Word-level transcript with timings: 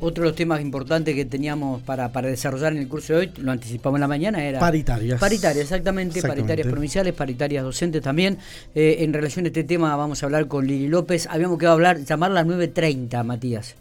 Otro 0.00 0.24
de 0.24 0.30
los 0.30 0.36
temas 0.36 0.60
importantes 0.60 1.14
que 1.14 1.26
teníamos 1.26 1.82
para, 1.82 2.10
para 2.10 2.28
desarrollar 2.28 2.72
en 2.72 2.78
el 2.78 2.88
curso 2.88 3.12
de 3.12 3.18
hoy, 3.18 3.32
lo 3.38 3.52
anticipamos 3.52 3.98
en 3.98 4.00
la 4.00 4.08
mañana, 4.08 4.42
era... 4.42 4.58
Paritarias. 4.58 5.20
Paritarias, 5.20 5.64
exactamente, 5.64 6.22
paritarias 6.22 6.66
provinciales, 6.66 7.12
paritarias 7.12 7.62
docentes 7.62 8.02
también. 8.02 8.38
Eh, 8.74 8.96
en 9.00 9.12
relación 9.12 9.44
a 9.44 9.48
este 9.48 9.64
tema 9.64 9.94
vamos 9.96 10.22
a 10.22 10.26
hablar 10.26 10.48
con 10.48 10.66
Lili 10.66 10.88
López. 10.88 11.28
Habíamos 11.30 11.58
quedado 11.58 11.74
hablar, 11.74 11.98
llamarla 11.98 12.40
a 12.40 12.44
las 12.44 12.56
9.30, 12.56 13.24
Matías. 13.24 13.76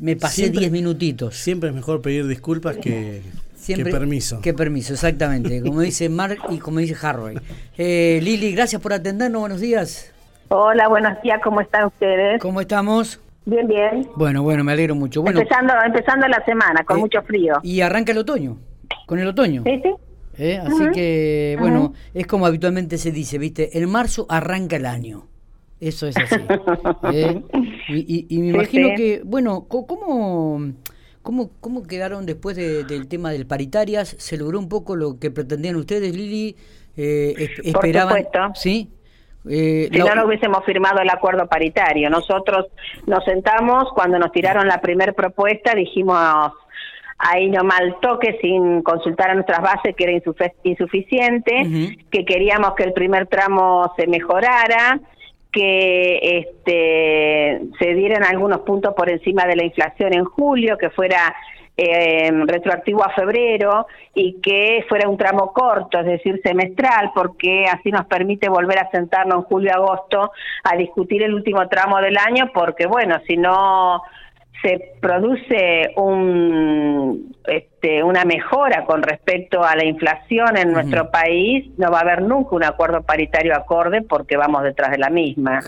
Me 0.00 0.16
pasé 0.16 0.50
10 0.50 0.70
minutitos. 0.70 1.36
Siempre 1.36 1.68
es 1.68 1.74
mejor 1.74 2.00
pedir 2.00 2.26
disculpas 2.26 2.76
que, 2.76 3.22
permiso. 3.84 4.40
Que 4.40 4.54
permiso, 4.54 4.94
exactamente. 4.94 5.60
Como 5.60 5.80
dice 5.80 6.08
Mark 6.08 6.38
y 6.50 6.58
como 6.58 6.78
dice 6.78 6.96
Harvey. 7.00 7.36
Eh, 7.76 8.20
Lili, 8.22 8.52
gracias 8.52 8.80
por 8.80 8.92
atendernos. 8.92 9.40
Buenos 9.40 9.60
días. 9.60 10.10
Hola, 10.48 10.88
buenos 10.88 11.20
días. 11.22 11.40
¿Cómo 11.42 11.60
están 11.60 11.86
ustedes? 11.86 12.40
¿Cómo 12.40 12.60
estamos? 12.60 13.20
Bien, 13.44 13.66
bien. 13.66 14.08
Bueno, 14.16 14.42
bueno, 14.42 14.62
me 14.62 14.72
alegro 14.72 14.94
mucho. 14.94 15.22
Bueno, 15.22 15.40
empezando, 15.40 15.74
empezando 15.84 16.28
la 16.28 16.44
semana, 16.44 16.84
con 16.84 16.98
eh, 16.98 17.00
mucho 17.00 17.22
frío. 17.22 17.54
Y 17.62 17.80
arranca 17.80 18.12
el 18.12 18.18
otoño, 18.18 18.58
con 19.06 19.18
el 19.18 19.26
otoño. 19.26 19.62
Sí, 19.64 19.80
sí. 19.82 19.90
Eh, 20.38 20.58
así 20.58 20.90
que, 20.94 21.56
bueno, 21.58 21.92
es 22.14 22.26
como 22.26 22.46
habitualmente 22.46 22.98
se 22.98 23.10
dice, 23.10 23.38
¿viste? 23.38 23.76
En 23.76 23.88
marzo 23.90 24.26
arranca 24.28 24.76
el 24.76 24.86
año. 24.86 25.26
Eso 25.80 26.06
es 26.06 26.16
así. 26.16 26.36
¿eh? 27.12 27.42
y, 27.88 28.38
me 28.38 28.48
imagino 28.48 28.90
que, 28.96 29.22
bueno, 29.24 29.66
¿cómo, 29.68 30.72
cómo, 31.22 31.50
cómo 31.60 31.82
quedaron 31.82 32.24
después 32.24 32.56
del 32.56 33.08
tema 33.08 33.32
del 33.32 33.46
paritarias? 33.46 34.14
¿Se 34.18 34.36
logró 34.36 34.58
un 34.58 34.68
poco 34.68 34.94
lo 34.94 35.18
que 35.18 35.30
pretendían 35.30 35.76
ustedes, 35.76 36.14
Lili? 36.14 36.56
esperaban, 36.94 38.24
Por 38.32 38.56
¿Sí? 38.56 38.90
Eh, 39.48 39.88
si 39.90 39.98
no, 39.98 40.14
no 40.14 40.26
hubiésemos 40.26 40.64
firmado 40.64 41.00
el 41.00 41.10
acuerdo 41.10 41.46
paritario. 41.46 42.08
Nosotros 42.10 42.66
nos 43.06 43.24
sentamos, 43.24 43.88
cuando 43.94 44.18
nos 44.18 44.32
tiraron 44.32 44.68
la 44.68 44.80
primera 44.80 45.12
propuesta, 45.12 45.74
dijimos 45.74 46.52
ahí 47.18 47.48
no 47.48 47.62
mal 47.62 47.96
toque 48.00 48.38
sin 48.40 48.82
consultar 48.82 49.30
a 49.30 49.34
nuestras 49.34 49.60
bases 49.60 49.94
que 49.94 50.04
era 50.04 50.12
insuficiente, 50.64 51.96
que 52.10 52.24
queríamos 52.24 52.74
que 52.74 52.82
el 52.82 52.92
primer 52.92 53.28
tramo 53.28 53.92
se 53.96 54.08
mejorara, 54.08 54.98
que 55.52 56.18
este, 56.38 57.60
se 57.78 57.94
dieran 57.94 58.24
algunos 58.24 58.60
puntos 58.62 58.94
por 58.94 59.08
encima 59.08 59.44
de 59.46 59.54
la 59.54 59.64
inflación 59.64 60.14
en 60.14 60.24
julio, 60.24 60.76
que 60.78 60.90
fuera 60.90 61.34
eh, 61.76 62.30
retroactivo 62.46 63.04
a 63.04 63.14
febrero 63.14 63.86
y 64.14 64.40
que 64.40 64.84
fuera 64.88 65.08
un 65.08 65.16
tramo 65.16 65.52
corto, 65.52 65.98
es 66.00 66.06
decir, 66.06 66.40
semestral, 66.42 67.12
porque 67.14 67.66
así 67.66 67.90
nos 67.90 68.06
permite 68.06 68.48
volver 68.48 68.78
a 68.78 68.90
sentarnos 68.90 69.38
en 69.38 69.42
julio-agosto 69.44 70.32
a 70.64 70.76
discutir 70.76 71.22
el 71.22 71.34
último 71.34 71.66
tramo 71.68 71.98
del 72.00 72.18
año, 72.18 72.50
porque 72.52 72.86
bueno, 72.86 73.20
si 73.26 73.36
no 73.36 74.02
se 74.60 74.94
produce 75.00 75.90
un, 75.96 77.34
este, 77.46 78.04
una 78.04 78.24
mejora 78.24 78.84
con 78.84 79.02
respecto 79.02 79.64
a 79.64 79.74
la 79.74 79.84
inflación 79.84 80.56
en 80.56 80.72
nuestro 80.72 81.10
país, 81.10 81.66
no 81.78 81.90
va 81.90 81.98
a 81.98 82.02
haber 82.02 82.22
nunca 82.22 82.54
un 82.54 82.64
acuerdo 82.64 83.02
paritario 83.02 83.56
acorde 83.56 84.02
porque 84.02 84.36
vamos 84.36 84.62
detrás 84.62 84.90
de 84.92 84.98
la 84.98 85.10
misma. 85.10 85.60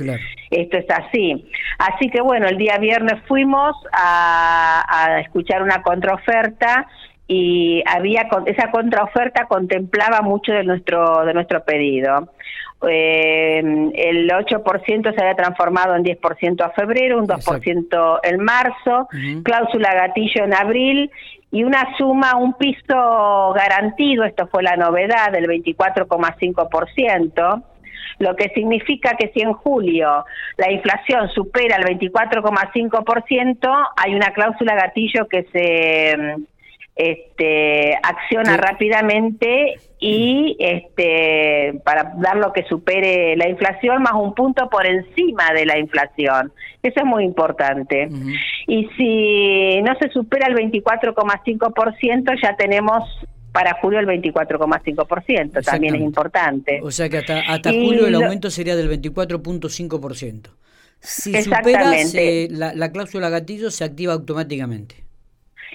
Esto 0.51 0.77
es 0.77 0.87
así. 0.91 1.51
Así 1.79 2.09
que 2.09 2.21
bueno, 2.21 2.47
el 2.47 2.57
día 2.57 2.79
viernes 2.79 3.21
fuimos 3.27 3.75
a, 3.93 4.85
a 4.89 5.21
escuchar 5.21 5.63
una 5.63 5.83
contraoferta 5.83 6.87
y 7.27 7.83
había 7.87 8.29
esa 8.47 8.71
contraoferta 8.71 9.47
contemplaba 9.47 10.21
mucho 10.21 10.53
de 10.53 10.63
nuestro 10.63 11.25
de 11.25 11.33
nuestro 11.35 11.65
pedido. 11.65 12.29
Eh, 12.89 13.59
el 13.59 14.31
8% 14.31 15.15
se 15.15 15.21
había 15.21 15.35
transformado 15.35 15.95
en 15.95 16.05
10% 16.05 16.65
a 16.65 16.71
febrero, 16.71 17.19
un 17.19 17.27
2% 17.27 18.21
en 18.23 18.43
marzo, 18.43 19.09
cláusula 19.43 19.95
gatillo 19.95 20.45
en 20.45 20.55
abril 20.55 21.11
y 21.51 21.65
una 21.65 21.95
suma, 21.97 22.37
un 22.37 22.55
piso 22.55 23.53
garantido, 23.55 24.25
esto 24.25 24.47
fue 24.49 24.63
la 24.63 24.77
novedad, 24.77 25.31
del 25.31 25.47
24,5%, 25.47 27.63
lo 28.19 28.37
que 28.37 28.49
significa 28.51 29.17
que 29.17 29.31
si 29.33 29.41
en 29.41 29.53
julio 29.53 30.25
la 30.57 30.73
inflación 30.73 31.29
supera 31.31 31.77
el 31.77 31.85
24,5%, 31.85 33.89
hay 33.97 34.15
una 34.15 34.33
cláusula 34.33 34.75
gatillo 34.75 35.27
que 35.29 35.45
se 35.53 36.37
este, 36.97 37.97
acciona 38.03 38.57
rápidamente 38.57 39.75
y 39.99 40.57
este, 40.61 41.81
para 41.85 42.15
dar 42.19 42.37
lo 42.37 42.53
que 42.53 42.63
supere 42.65 43.37
la 43.37 43.49
inflación 43.49 44.03
más 44.03 44.13
un 44.15 44.35
punto 44.35 44.69
por 44.71 44.87
encima 44.87 45.53
de 45.53 45.67
la 45.67 45.79
inflación. 45.79 46.53
Eso 46.83 47.01
es 47.01 47.05
muy 47.05 47.25
importante. 47.25 48.09
Y 48.67 48.89
si 48.97 49.83
no 49.83 49.95
se 49.99 50.09
supera 50.11 50.47
el 50.47 50.55
24,5%, 50.55 52.43
ya 52.43 52.57
tenemos 52.57 53.03
para 53.51 53.75
julio 53.81 54.01
el 54.01 54.07
24,5%, 54.07 55.65
también 55.65 55.95
es 55.95 56.01
importante. 56.01 56.81
O 56.83 56.91
sea 56.91 57.09
que 57.09 57.19
hasta, 57.19 57.41
hasta 57.41 57.71
julio 57.71 58.07
el 58.07 58.15
aumento 58.17 58.51
sería 58.51 58.77
del 58.77 58.91
24,5%. 58.91 60.49
Si 61.01 61.43
supera, 61.43 61.93
la, 62.51 62.75
la 62.75 62.93
cláusula 62.93 63.29
gatillo 63.29 63.71
se 63.71 63.85
activa 63.85 64.13
automáticamente 64.15 65.04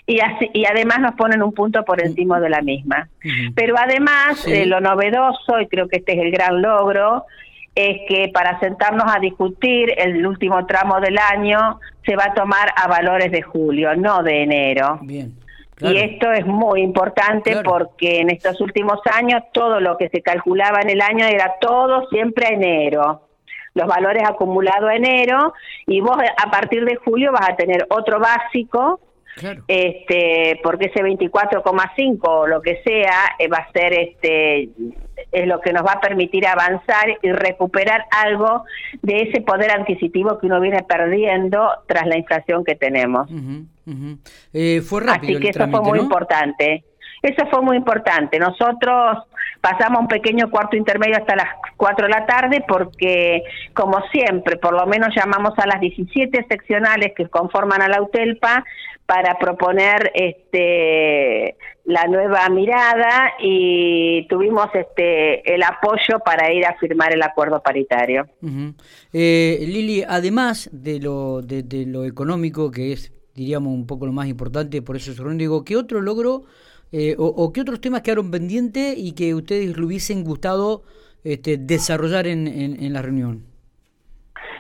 y, 0.09 0.19
y 0.53 0.65
además 0.65 0.99
nos 0.99 1.13
ponen 1.13 1.43
un 1.43 1.53
punto 1.53 1.85
por 1.85 2.03
encima 2.03 2.39
de 2.39 2.49
la 2.49 2.61
misma. 2.61 3.07
Pero 3.53 3.75
además, 3.77 4.45
eh, 4.47 4.65
lo 4.65 4.81
novedoso, 4.81 5.59
y 5.61 5.67
creo 5.67 5.87
que 5.87 5.97
este 5.97 6.13
es 6.13 6.19
el 6.19 6.31
gran 6.31 6.63
logro, 6.63 7.25
es 7.75 7.99
que 8.07 8.31
para 8.33 8.59
sentarnos 8.59 9.05
a 9.15 9.19
discutir 9.19 9.93
el 9.95 10.25
último 10.25 10.65
tramo 10.65 10.99
del 10.99 11.19
año 11.19 11.79
se 12.05 12.15
va 12.15 12.25
a 12.25 12.33
tomar 12.33 12.73
a 12.75 12.87
valores 12.87 13.31
de 13.31 13.43
julio, 13.43 13.95
no 13.95 14.23
de 14.23 14.41
enero. 14.41 14.97
Bien. 15.03 15.33
Y 15.79 15.95
esto 15.95 16.31
es 16.31 16.45
muy 16.45 16.81
importante 16.81 17.61
porque 17.63 18.19
en 18.19 18.31
estos 18.31 18.59
últimos 18.59 18.99
años 19.13 19.43
todo 19.53 19.79
lo 19.79 19.95
que 19.95 20.09
se 20.09 20.21
calculaba 20.21 20.81
en 20.81 20.89
el 20.89 21.01
año 21.01 21.25
era 21.25 21.53
todo 21.61 22.09
siempre 22.09 22.47
a 22.47 22.49
enero 22.49 23.21
los 23.75 23.87
valores 23.87 24.23
acumulados 24.27 24.89
a 24.89 24.95
enero 24.95 25.53
y 25.85 26.01
vos 26.01 26.17
a 26.17 26.51
partir 26.51 26.83
de 26.83 26.95
julio 26.95 27.31
vas 27.31 27.51
a 27.51 27.55
tener 27.55 27.85
otro 27.89 28.19
básico 28.19 28.99
este, 29.67 30.59
porque 30.63 30.87
ese 30.87 31.01
24,5 31.01 32.19
o 32.23 32.47
lo 32.47 32.61
que 32.61 32.81
sea 32.83 33.35
eh, 33.37 33.47
va 33.47 33.57
a 33.57 33.71
ser 33.71 33.93
este 33.93 34.69
es 35.31 35.47
lo 35.47 35.59
que 35.61 35.73
nos 35.73 35.85
va 35.85 35.93
a 35.93 36.01
permitir 36.01 36.47
avanzar 36.47 37.17
y 37.21 37.31
recuperar 37.31 38.05
algo 38.11 38.63
de 39.01 39.23
ese 39.23 39.41
poder 39.41 39.71
adquisitivo 39.71 40.39
que 40.39 40.47
uno 40.47 40.59
viene 40.59 40.83
perdiendo 40.83 41.69
tras 41.87 42.07
la 42.07 42.17
inflación 42.17 42.63
que 42.63 42.75
tenemos. 42.75 43.29
Eh, 44.53 44.81
fue 44.81 45.01
rápido 45.01 45.37
Así 45.37 45.41
que 45.41 45.49
eso 45.49 45.67
fue 45.67 45.81
muy 45.81 45.99
importante. 45.99 46.83
Eso 47.21 47.45
fue 47.51 47.61
muy 47.61 47.77
importante. 47.77 48.39
Nosotros 48.39 49.17
pasamos 49.61 50.01
un 50.01 50.07
pequeño 50.07 50.49
cuarto 50.49 50.77
intermedio 50.77 51.17
hasta 51.17 51.35
las 51.35 51.47
4 51.77 52.07
de 52.07 52.13
la 52.13 52.25
tarde 52.25 52.63
porque, 52.67 53.43
como 53.73 54.01
siempre, 54.11 54.57
por 54.57 54.73
lo 54.73 54.85
menos 54.87 55.09
llamamos 55.15 55.53
a 55.57 55.67
las 55.67 55.79
17 55.81 56.45
seccionales 56.49 57.13
que 57.15 57.27
conforman 57.27 57.81
a 57.81 57.89
la 57.89 58.01
UTELPA 58.01 58.63
para 59.05 59.39
proponer 59.39 60.11
este 60.13 61.55
la 61.85 62.05
nueva 62.05 62.47
mirada 62.49 63.31
y 63.41 64.27
tuvimos 64.27 64.67
este 64.75 65.55
el 65.55 65.63
apoyo 65.63 66.19
para 66.23 66.53
ir 66.53 66.63
a 66.63 66.77
firmar 66.77 67.11
el 67.11 67.23
acuerdo 67.23 67.59
paritario. 67.63 68.27
eh, 69.11 69.57
Lili, 69.61 70.03
además 70.07 70.69
de 70.71 70.99
lo 70.99 71.41
de, 71.41 71.63
lo 71.87 72.05
económico 72.05 72.69
que 72.69 72.93
es 72.93 73.11
diríamos 73.33 73.73
un 73.73 73.87
poco 73.87 74.05
lo 74.05 74.11
más 74.11 74.27
importante, 74.27 74.81
por 74.83 74.95
eso 74.95 75.11
digo, 75.29 75.63
¿qué 75.63 75.75
otro 75.75 76.01
logro 76.01 76.43
eh, 76.91 77.15
o, 77.17 77.51
qué 77.53 77.61
otros 77.61 77.81
temas 77.81 78.01
quedaron 78.01 78.31
pendientes 78.31 78.97
y 78.97 79.11
que 79.13 79.33
ustedes 79.35 79.77
le 79.77 79.85
hubiesen 79.85 80.23
gustado 80.23 80.83
este, 81.23 81.57
desarrollar 81.57 82.27
en 82.27 82.93
la 82.93 83.01
reunión? 83.01 83.48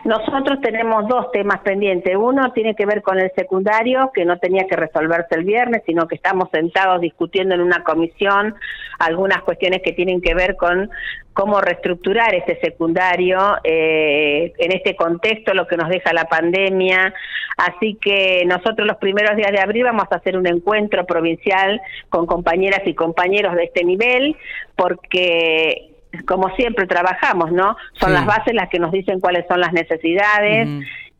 Nosotros 0.09 0.59
tenemos 0.61 1.07
dos 1.07 1.31
temas 1.31 1.59
pendientes. 1.59 2.15
Uno 2.17 2.51
tiene 2.51 2.73
que 2.73 2.87
ver 2.87 3.03
con 3.03 3.19
el 3.19 3.31
secundario, 3.35 4.09
que 4.11 4.25
no 4.25 4.39
tenía 4.39 4.65
que 4.65 4.75
resolverse 4.75 5.35
el 5.35 5.43
viernes, 5.43 5.83
sino 5.85 6.07
que 6.07 6.15
estamos 6.15 6.49
sentados 6.51 6.99
discutiendo 6.99 7.53
en 7.53 7.61
una 7.61 7.83
comisión 7.83 8.55
algunas 8.97 9.43
cuestiones 9.43 9.83
que 9.83 9.91
tienen 9.91 10.19
que 10.19 10.33
ver 10.33 10.55
con 10.55 10.89
cómo 11.33 11.61
reestructurar 11.61 12.33
este 12.33 12.59
secundario 12.59 13.37
eh, 13.63 14.51
en 14.57 14.71
este 14.71 14.95
contexto, 14.95 15.53
lo 15.53 15.67
que 15.67 15.77
nos 15.77 15.89
deja 15.89 16.11
la 16.11 16.25
pandemia. 16.25 17.13
Así 17.57 17.95
que 18.01 18.45
nosotros 18.47 18.87
los 18.87 18.97
primeros 18.97 19.35
días 19.37 19.51
de 19.51 19.59
abril 19.59 19.83
vamos 19.83 20.07
a 20.09 20.15
hacer 20.15 20.35
un 20.35 20.47
encuentro 20.47 21.05
provincial 21.05 21.79
con 22.09 22.25
compañeras 22.25 22.81
y 22.87 22.95
compañeros 22.95 23.53
de 23.53 23.65
este 23.65 23.83
nivel, 23.83 24.35
porque 24.75 25.88
como 26.25 26.49
siempre 26.55 26.87
trabajamos, 26.87 27.51
¿no? 27.51 27.75
Son 27.93 28.13
las 28.13 28.25
bases 28.25 28.53
las 28.53 28.69
que 28.69 28.79
nos 28.79 28.91
dicen 28.91 29.19
cuáles 29.19 29.45
son 29.47 29.59
las 29.59 29.73
necesidades, 29.73 30.67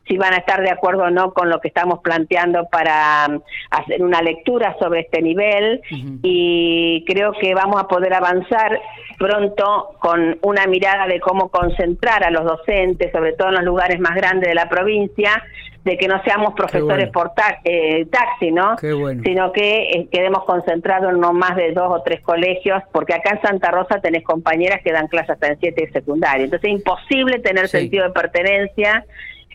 si 0.08 0.18
van 0.18 0.34
a 0.34 0.38
estar 0.38 0.62
de 0.62 0.72
acuerdo 0.72 1.04
o 1.04 1.10
no 1.12 1.34
con 1.34 1.50
lo 1.50 1.62
que 1.62 1.68
estamos 1.68 2.00
planteando 2.00 2.68
para 2.72 3.28
um, 3.30 3.42
hacer 3.70 4.02
una 4.02 4.22
lectura 4.22 4.76
sobre 4.80 5.02
este 5.02 5.22
nivel. 5.22 5.82
Y 6.24 7.06
creo 7.06 7.34
que 7.34 7.54
vamos 7.54 7.80
a 7.80 7.88
poder 7.88 8.14
avanzar 8.16 8.82
pronto 9.20 9.92
con 10.00 10.40
una 10.42 10.66
mirada 10.66 11.06
de 11.06 11.20
cómo 11.20 11.50
concentrar 11.50 12.24
a 12.24 12.32
los 12.32 12.44
docentes, 12.44 13.12
sobre 13.12 13.34
todo 13.34 13.50
en 13.50 13.56
los 13.56 13.64
lugares 13.66 14.00
más 14.00 14.16
grandes 14.16 14.50
de 14.50 14.56
la 14.56 14.68
provincia, 14.68 15.44
de 15.84 15.98
que 15.98 16.08
no 16.08 16.22
seamos 16.24 16.54
profesores 16.54 17.10
por 17.10 17.32
eh, 17.64 18.06
taxi, 18.12 18.52
¿no? 18.52 18.78
Sino 18.78 19.52
que 19.54 19.84
eh, 19.84 20.08
quedemos 20.12 20.44
concentrados 20.46 21.14
en 21.14 21.20
no 21.20 21.34
más 21.34 21.56
de 21.56 21.72
dos 21.72 21.88
o 21.90 22.02
tres 22.04 22.22
colegios, 22.22 22.84
porque 22.92 23.14
acá 23.14 23.36
en 23.36 23.42
Santa 23.42 23.72
Rosa 23.72 24.02
tenés 24.02 24.24
compañeras 24.24 24.82
que 24.84 24.92
dan 24.92 25.08
clases 25.08 25.32
hasta 25.32 25.48
en 25.48 25.60
siete 25.60 25.88
y 25.90 25.94
secundaria. 25.94 26.44
Entonces 26.44 26.70
es 26.70 26.80
imposible 26.80 27.40
tener 27.40 27.68
sentido 27.70 28.06
de 28.06 28.12
pertenencia 28.12 29.06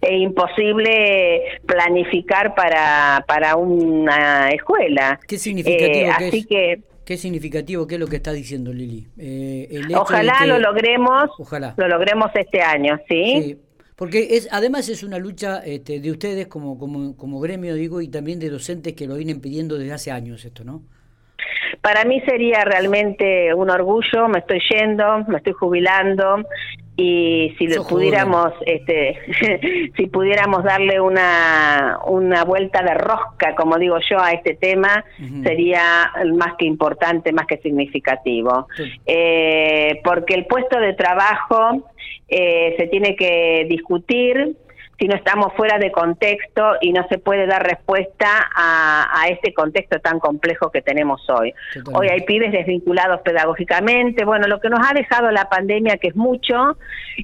e 0.00 0.16
imposible 0.16 1.42
planificar 1.66 2.54
para, 2.54 3.24
para 3.26 3.56
una 3.56 4.48
escuela. 4.48 5.20
Qué 5.26 5.38
significativo 5.38 6.06
eh, 6.06 6.10
así 6.10 6.44
que 6.44 6.80
Qué 7.04 7.18
significativo, 7.18 7.86
qué 7.86 7.96
es 7.96 8.00
lo 8.00 8.06
que 8.06 8.16
está 8.16 8.32
diciendo 8.32 8.72
Lili. 8.72 9.06
ojalá 9.94 10.46
lo 10.46 10.58
logremos, 10.58 11.28
ojalá. 11.38 11.74
lo 11.76 11.86
logremos 11.86 12.30
este 12.34 12.62
año, 12.62 12.98
¿sí? 13.06 13.42
sí 13.42 13.58
porque 13.96 14.36
es, 14.36 14.48
además 14.50 14.88
es 14.88 15.02
una 15.02 15.18
lucha 15.18 15.58
este, 15.64 16.00
de 16.00 16.10
ustedes 16.10 16.46
como, 16.48 16.78
como, 16.78 17.16
como 17.16 17.40
gremio, 17.40 17.74
digo, 17.74 18.00
y 18.00 18.08
también 18.08 18.40
de 18.40 18.50
docentes 18.50 18.94
que 18.94 19.06
lo 19.06 19.16
vienen 19.16 19.40
pidiendo 19.40 19.78
desde 19.78 19.92
hace 19.92 20.10
años 20.10 20.44
esto, 20.44 20.64
¿no? 20.64 20.82
Para 21.80 22.04
mí 22.04 22.20
sería 22.22 22.64
realmente 22.64 23.52
un 23.54 23.70
orgullo, 23.70 24.28
me 24.28 24.38
estoy 24.38 24.60
yendo, 24.70 25.24
me 25.28 25.38
estoy 25.38 25.52
jubilando 25.52 26.44
y 26.96 27.54
si 27.58 27.66
pudiéramos 27.88 28.52
este 28.66 29.18
si 29.96 30.06
pudiéramos 30.06 30.62
darle 30.62 31.00
una 31.00 31.98
una 32.06 32.44
vuelta 32.44 32.84
de 32.84 32.94
rosca 32.94 33.56
como 33.56 33.78
digo 33.78 33.96
yo 34.08 34.20
a 34.20 34.30
este 34.30 34.54
tema 34.54 35.04
sería 35.42 36.12
más 36.34 36.54
que 36.56 36.66
importante 36.66 37.32
más 37.32 37.46
que 37.46 37.58
significativo. 37.58 38.68
Eh, 39.06 40.00
porque 40.04 40.34
el 40.34 40.46
puesto 40.46 40.78
de 40.78 40.94
trabajo 40.94 41.90
eh, 42.28 42.74
se 42.78 42.86
tiene 42.88 43.16
que 43.16 43.66
discutir 43.68 44.56
si 44.98 45.08
no 45.08 45.16
estamos 45.16 45.52
fuera 45.54 45.78
de 45.78 45.90
contexto 45.90 46.74
y 46.80 46.92
no 46.92 47.06
se 47.08 47.18
puede 47.18 47.46
dar 47.46 47.66
respuesta 47.66 48.48
a, 48.54 49.08
a 49.20 49.28
este 49.28 49.52
contexto 49.52 49.98
tan 49.98 50.20
complejo 50.20 50.70
que 50.70 50.82
tenemos 50.82 51.20
hoy. 51.28 51.52
Hoy 51.92 52.08
hay 52.08 52.20
pibes 52.20 52.52
desvinculados 52.52 53.20
pedagógicamente, 53.22 54.24
bueno, 54.24 54.46
lo 54.46 54.60
que 54.60 54.70
nos 54.70 54.80
ha 54.88 54.94
dejado 54.94 55.30
la 55.30 55.48
pandemia 55.48 55.96
que 55.96 56.08
es 56.08 56.16
mucho 56.16 56.76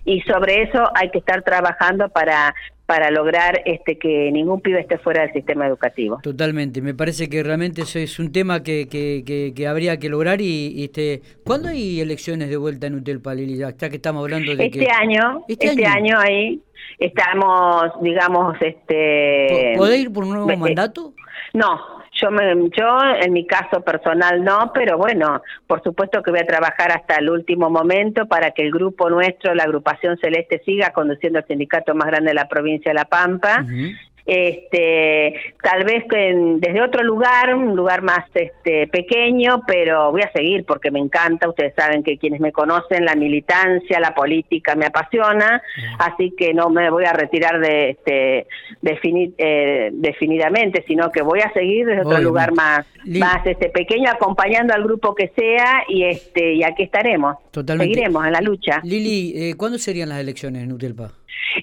y 0.05 0.21
sobre 0.23 0.63
eso 0.63 0.91
hay 0.95 1.11
que 1.11 1.19
estar 1.19 1.43
trabajando 1.43 2.09
para 2.09 2.55
para 2.91 3.13
lograr 3.13 3.63
este 3.67 3.99
que 3.99 4.33
ningún 4.33 4.61
pibe 4.61 4.81
esté 4.81 4.99
fuera 4.99 5.23
del 5.23 5.33
sistema 5.33 5.65
educativo. 5.65 6.19
Totalmente, 6.25 6.83
me 6.83 6.93
parece 6.93 7.29
que 7.31 7.41
realmente 7.41 7.83
eso 7.83 8.01
es 8.01 8.19
un 8.19 8.33
tema 8.33 8.65
que, 8.65 8.89
que, 8.89 9.53
que, 9.55 9.67
habría 9.69 9.97
que 9.99 10.09
lograr 10.09 10.41
y, 10.41 10.83
este 10.83 11.23
¿cuándo 11.45 11.69
hay 11.69 12.01
elecciones 12.01 12.51
de 12.51 12.57
vuelta 12.57 12.89
en 12.89 12.97
Utelpa, 12.97 13.33
Lili? 13.33 13.59
Ya 13.59 13.73
que 13.77 13.95
estamos 13.95 14.25
hablando 14.25 14.57
de 14.57 14.67
este 14.67 14.91
año, 14.91 15.45
este, 15.47 15.69
este 15.69 15.87
año? 15.87 16.19
ahí 16.19 16.61
estamos, 16.99 17.93
digamos, 18.03 18.57
este 18.61 19.75
¿Puede 19.77 19.99
ir 19.99 20.13
por 20.13 20.25
un 20.25 20.31
nuevo 20.31 20.57
mandato? 20.57 21.15
No, 21.55 22.00
yo, 22.21 22.31
me, 22.31 22.55
yo, 22.77 22.99
en 23.21 23.33
mi 23.33 23.47
caso 23.47 23.81
personal 23.83 24.43
no, 24.45 24.73
pero 24.75 24.99
bueno, 24.99 25.43
por 25.67 25.83
supuesto 25.83 26.23
que 26.23 26.31
voy 26.31 26.41
a 26.41 26.47
trabajar 26.47 26.93
hasta 26.93 27.17
el 27.17 27.31
último 27.31 27.71
momento 27.71 28.27
para 28.27 28.51
que 28.51 28.63
el 28.63 28.71
grupo 28.71 29.09
nuestro, 29.09 29.55
la 29.55 29.65
agrupación 29.65 30.19
Celeste, 30.19 30.63
siga 30.65 30.93
conduciendo 30.93 31.39
el 31.39 31.47
sindicato 31.47 31.95
más 31.95 32.09
grande 32.09 32.31
de 32.31 32.35
la 32.35 32.49
provincia 32.49 32.91
de 32.91 32.95
La 32.95 33.05
Pampa 33.05 33.65
este 34.31 35.35
tal 35.61 35.85
vez 35.85 36.05
desde 36.09 36.83
otro 36.83 37.03
lugar 37.03 37.53
un 37.55 37.75
lugar 37.75 38.03
más 38.03 38.25
este 38.33 38.87
pequeño 38.87 39.63
pero 39.67 40.13
voy 40.13 40.23
a 40.23 40.31
seguir 40.33 40.65
porque 40.65 40.91
me 40.91 41.01
encanta. 41.01 41.49
Ustedes 41.49 41.75
saben 41.75 42.03
que 42.05 42.17
quienes 42.17 42.41
me 42.41 42.53
conocen 42.53 43.05
la 43.05 43.17
militancia 43.17 43.99
la 43.99 44.15
política 44.15 44.77
me 44.77 44.87
apasiona 44.87 45.61
así 45.99 46.33
que 46.37 46.55
no 46.55 46.71
me 46.71 46.91
voy 46.91 47.05
a 47.05 47.13
retirar 47.13 47.61
de 47.61 47.91
este 47.91 48.47
eh, 48.83 49.91
definidamente 49.93 50.85
sino 50.87 51.11
que 51.11 51.23
voy 51.23 51.41
a 51.41 51.53
seguir 51.53 51.87
desde 51.87 52.03
otro 52.03 52.21
lugar 52.21 52.53
más 52.53 52.87
más 53.07 53.45
este 53.47 53.69
pequeño 53.69 54.11
acompañando 54.11 54.75
al 54.75 54.85
grupo 54.85 55.15
que 55.15 55.33
sea 55.35 55.83
y 55.89 56.05
este 56.05 56.55
y 56.55 56.63
aquí 56.63 56.85
estaremos. 56.85 57.37
Seguiremos 57.53 58.27
en 58.27 58.33
la 58.33 58.41
lucha. 58.41 58.81
Lili 58.85 59.33
eh, 59.35 59.55
¿cuándo 59.57 59.79
serían 59.79 60.09
las 60.09 60.21
elecciones 60.21 60.63
en 60.63 60.73
Utelpa? 60.73 61.13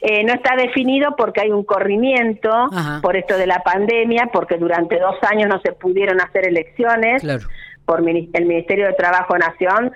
Eh, 0.02 0.24
no 0.24 0.34
está 0.34 0.56
definido 0.56 1.16
porque 1.16 1.42
hay 1.42 1.52
un 1.52 1.64
corrimiento 1.64 2.69
por 3.02 3.16
esto 3.16 3.38
de 3.38 3.48
la 3.48 3.60
pandemia, 3.60 4.30
porque 4.31 4.58
durante 4.58 5.00
dos 5.00 5.16
años 5.30 5.48
no 5.48 5.60
se 5.62 5.72
pudieron 5.72 6.19
hacer 6.22 6.48
elecciones. 6.48 7.24
Por 7.86 8.00
el 8.00 8.46
Ministerio 8.46 8.88
de 8.88 8.94
Trabajo 8.94 9.38
Nación 9.38 9.94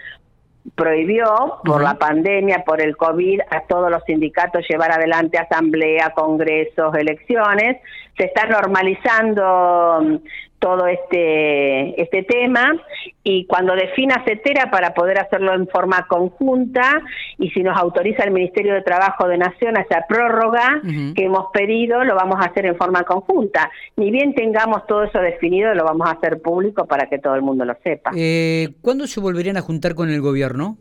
prohibió 0.75 1.59
por 1.65 1.81
la 1.81 1.95
pandemia, 1.95 2.63
por 2.65 2.81
el 2.81 2.95
COVID, 2.95 3.41
a 3.49 3.61
todos 3.61 3.89
los 3.89 4.03
sindicatos 4.03 4.65
llevar 4.69 4.91
adelante 4.91 5.37
asamblea, 5.37 6.11
congresos, 6.11 6.95
elecciones. 6.95 7.77
Se 8.17 8.25
está 8.25 8.45
normalizando 8.47 10.21
todo 10.61 10.85
este, 10.85 11.99
este 11.99 12.21
tema 12.23 12.71
y 13.23 13.45
cuando 13.47 13.73
defina 13.73 14.23
CETERA 14.23 14.69
para 14.69 14.93
poder 14.93 15.17
hacerlo 15.17 15.53
en 15.53 15.67
forma 15.67 16.05
conjunta 16.07 17.01
y 17.39 17.49
si 17.49 17.63
nos 17.63 17.75
autoriza 17.77 18.23
el 18.23 18.31
Ministerio 18.31 18.75
de 18.75 18.83
Trabajo 18.83 19.27
de 19.27 19.39
Nación 19.39 19.75
a 19.75 19.81
esa 19.81 20.05
prórroga 20.07 20.81
que 21.15 21.25
hemos 21.25 21.47
pedido, 21.51 22.03
lo 22.03 22.15
vamos 22.15 22.35
a 22.39 22.49
hacer 22.49 22.67
en 22.67 22.77
forma 22.77 23.03
conjunta. 23.03 23.71
Ni 23.97 24.11
bien 24.11 24.35
tengamos 24.35 24.85
todo 24.85 25.03
eso 25.03 25.19
definido, 25.19 25.73
lo 25.73 25.83
vamos 25.83 26.07
a 26.07 26.11
hacer 26.11 26.41
público 26.41 26.85
para 26.85 27.07
que 27.09 27.17
todo 27.17 27.33
el 27.33 27.41
mundo 27.41 27.65
lo 27.65 27.73
sepa. 27.83 28.11
Eh, 28.15 28.69
¿Cuándo 28.81 29.07
se 29.07 29.19
volverían 29.19 29.57
a 29.57 29.61
juntar 29.61 29.95
con 29.95 30.09
el 30.09 30.21
gobierno? 30.21 30.77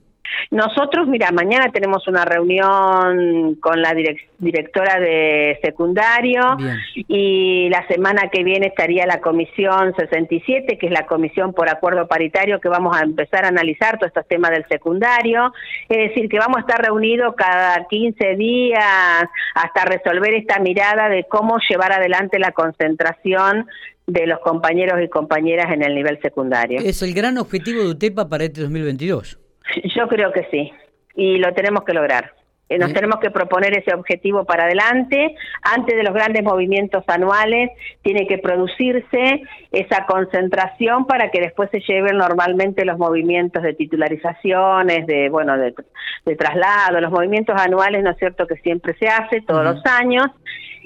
Nosotros, 0.50 1.06
mira, 1.08 1.30
mañana 1.32 1.70
tenemos 1.72 2.06
una 2.08 2.24
reunión 2.24 3.56
con 3.56 3.80
la 3.80 3.94
directora 4.38 4.98
de 4.98 5.58
secundario 5.62 6.56
y 6.94 7.68
la 7.70 7.86
semana 7.88 8.30
que 8.32 8.42
viene 8.42 8.68
estaría 8.68 9.06
la 9.06 9.20
comisión 9.20 9.94
67, 9.96 10.78
que 10.78 10.86
es 10.86 10.92
la 10.92 11.06
comisión 11.06 11.52
por 11.52 11.68
acuerdo 11.68 12.08
paritario, 12.08 12.60
que 12.60 12.68
vamos 12.68 12.96
a 12.96 13.02
empezar 13.02 13.44
a 13.44 13.48
analizar 13.48 13.98
todos 13.98 14.08
estos 14.08 14.26
temas 14.26 14.50
del 14.50 14.66
secundario. 14.68 15.52
Es 15.88 16.08
decir, 16.08 16.28
que 16.28 16.38
vamos 16.38 16.58
a 16.58 16.60
estar 16.60 16.84
reunidos 16.84 17.34
cada 17.36 17.86
15 17.88 18.36
días 18.36 19.24
hasta 19.54 19.84
resolver 19.84 20.34
esta 20.34 20.58
mirada 20.58 21.08
de 21.08 21.24
cómo 21.28 21.58
llevar 21.68 21.92
adelante 21.92 22.38
la 22.38 22.52
concentración 22.52 23.66
de 24.06 24.26
los 24.26 24.40
compañeros 24.40 25.00
y 25.02 25.08
compañeras 25.08 25.72
en 25.72 25.82
el 25.82 25.94
nivel 25.94 26.20
secundario. 26.20 26.80
Es 26.80 27.02
el 27.02 27.14
gran 27.14 27.38
objetivo 27.38 27.82
de 27.82 27.90
UTEPA 27.90 28.28
para 28.28 28.44
este 28.44 28.62
2022. 28.62 29.38
Yo 29.94 30.08
creo 30.08 30.32
que 30.32 30.46
sí, 30.50 30.72
y 31.14 31.38
lo 31.38 31.52
tenemos 31.54 31.84
que 31.84 31.94
lograr. 31.94 32.32
Eh, 32.70 32.78
nos 32.78 32.92
tenemos 32.92 33.18
que 33.18 33.32
proponer 33.32 33.76
ese 33.76 33.92
objetivo 33.92 34.44
para 34.44 34.64
adelante. 34.64 35.34
Antes 35.62 35.96
de 35.96 36.04
los 36.04 36.14
grandes 36.14 36.44
movimientos 36.44 37.02
anuales, 37.08 37.70
tiene 38.02 38.28
que 38.28 38.38
producirse 38.38 39.42
esa 39.72 40.06
concentración 40.06 41.04
para 41.06 41.32
que 41.32 41.40
después 41.40 41.68
se 41.72 41.80
lleven 41.80 42.16
normalmente 42.16 42.84
los 42.84 42.96
movimientos 42.96 43.64
de 43.64 43.74
titularizaciones, 43.74 45.04
de 45.08 45.28
bueno, 45.30 45.58
de, 45.58 45.74
traslado, 46.36 47.00
los 47.00 47.10
movimientos 47.10 47.60
anuales, 47.60 48.04
¿no 48.04 48.10
es 48.10 48.18
cierto?, 48.18 48.46
que 48.46 48.56
siempre 48.58 48.94
se 49.00 49.08
hace 49.08 49.40
todos 49.40 49.64
los 49.64 49.84
años. 49.84 50.26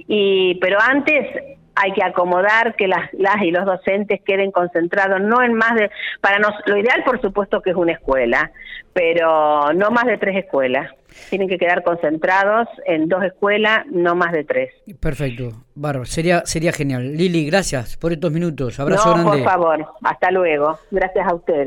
Y 0.09 0.55
pero 0.63 0.79
antes 0.81 1.27
hay 1.75 1.93
que 1.93 2.03
acomodar 2.03 2.77
que 2.77 2.89
las, 2.89 3.13
las 3.15 3.43
y 3.43 3.51
los 3.51 3.65
docentes 3.65 4.21
queden 4.25 4.53
concentrados 4.53 5.21
no 5.21 5.43
en 5.43 5.55
más 5.55 5.75
de 5.75 5.91
para 6.21 6.39
nos 6.39 6.53
lo 6.67 6.77
ideal 6.77 7.03
por 7.05 7.21
supuesto 7.21 7.63
que 7.63 7.71
es 7.71 7.77
una 7.77 7.93
escuela 7.93 8.51
pero 8.95 9.73
no 9.75 9.91
más 9.91 10.07
de 10.07 10.17
tres 10.17 10.37
escuelas. 10.37 10.91
Tienen 11.29 11.49
que 11.49 11.59
quedar 11.59 11.83
concentrados 11.83 12.69
en 12.87 13.09
dos 13.09 13.23
escuelas 13.23 13.85
no 13.87 14.15
más 14.15 14.33
de 14.33 14.45
tres. 14.45 14.73
Perfecto 15.01 15.53
bárbaro 15.75 16.05
sería 16.05 16.47
sería 16.47 16.73
genial. 16.73 17.17
Lili 17.17 17.47
gracias 17.47 17.97
por 17.97 18.13
estos 18.13 18.33
minutos 18.33 18.79
abrazo 18.79 19.17
no, 19.17 19.25
por 19.25 19.43
favor 19.43 19.87
hasta 20.03 20.31
luego. 20.31 20.79
Gracias 20.91 21.27
a 21.27 21.35
ustedes 21.35 21.67